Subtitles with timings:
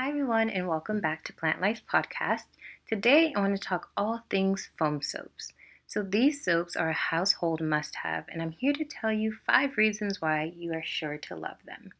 [0.00, 2.44] Hi, everyone, and welcome back to Plant Life Podcast.
[2.88, 5.52] Today, I want to talk all things foam soaps.
[5.86, 9.76] So, these soaps are a household must have, and I'm here to tell you five
[9.76, 11.90] reasons why you are sure to love them.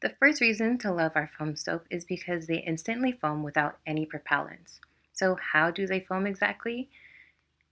[0.00, 4.04] The first reason to love our foam soap is because they instantly foam without any
[4.04, 4.80] propellants.
[5.12, 6.90] So, how do they foam exactly?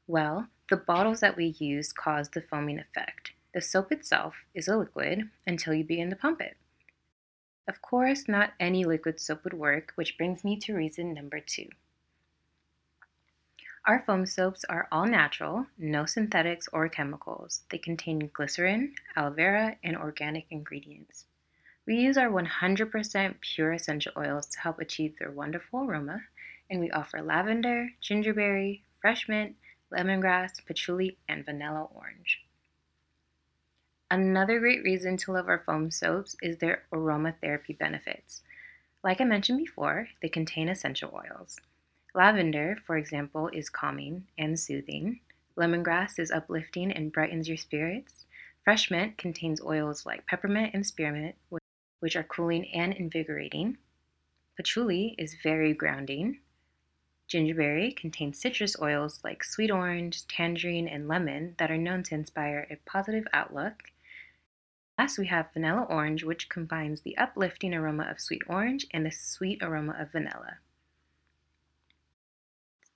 [0.06, 3.32] Well, the bottles that we use cause the foaming effect.
[3.54, 6.56] The soap itself is a liquid until you begin to pump it.
[7.68, 11.68] Of course, not any liquid soap would work, which brings me to reason number two.
[13.86, 17.62] Our foam soaps are all natural, no synthetics or chemicals.
[17.71, 21.25] They contain glycerin, aloe vera, and organic ingredients.
[21.86, 26.22] We use our 100% pure essential oils to help achieve their wonderful aroma,
[26.68, 29.57] and we offer lavender, gingerberry, fresh mint,
[29.90, 32.44] lemongrass, patchouli, and vanilla orange.
[34.12, 38.42] Another great reason to love our foam soaps is their aromatherapy benefits.
[39.05, 41.61] Like I mentioned before, they contain essential oils.
[42.12, 45.20] Lavender, for example, is calming and soothing.
[45.56, 48.27] Lemongrass is uplifting and brightens your spirits.
[48.64, 51.36] Fresh mint contains oils like peppermint and spearmint,
[52.00, 53.78] which are cooling and invigorating.
[54.56, 56.41] Patchouli is very grounding.
[57.28, 62.67] Gingerberry contains citrus oils like sweet orange, tangerine, and lemon that are known to inspire
[62.69, 63.84] a positive outlook.
[65.00, 69.10] Last, we have vanilla orange, which combines the uplifting aroma of sweet orange and the
[69.10, 70.58] sweet aroma of vanilla.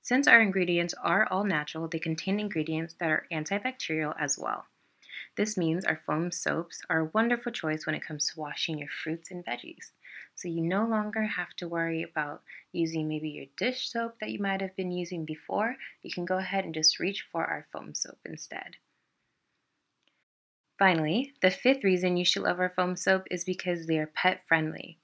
[0.03, 4.67] Since our ingredients are all natural, they contain ingredients that are antibacterial as well.
[5.37, 8.91] This means our foam soaps are a wonderful choice when it comes to washing your
[9.03, 9.93] fruits and veggies.
[10.35, 14.41] So you no longer have to worry about using maybe your dish soap that you
[14.41, 15.77] might have been using before.
[16.03, 18.77] You can go ahead and just reach for our foam soap instead.
[20.79, 24.43] Finally, the fifth reason you should love our foam soap is because they are pet
[24.47, 24.99] friendly.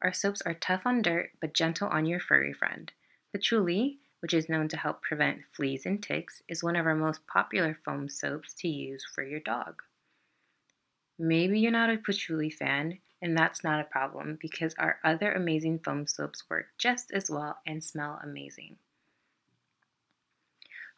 [0.00, 2.90] Our soaps are tough on dirt but gentle on your furry friend.
[3.32, 7.26] Patchouli, which is known to help prevent fleas and ticks, is one of our most
[7.26, 9.82] popular foam soaps to use for your dog.
[11.18, 15.80] Maybe you're not a patchouli fan, and that's not a problem because our other amazing
[15.80, 18.78] foam soaps work just as well and smell amazing.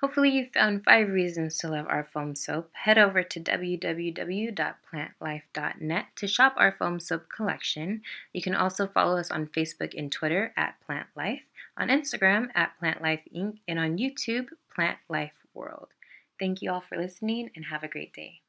[0.05, 2.69] Hopefully, you found five reasons to love our foam soap.
[2.75, 8.03] Head over to www.plantlife.net to shop our foam soap collection.
[8.35, 11.45] You can also follow us on Facebook and Twitter at Plant Life,
[11.79, 15.89] on Instagram at Plant Life Inc., and on YouTube, Plant Life World.
[16.39, 18.44] Thank you all for listening and have a great day.